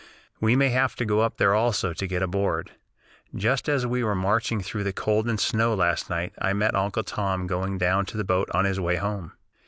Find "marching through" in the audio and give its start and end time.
4.15-4.83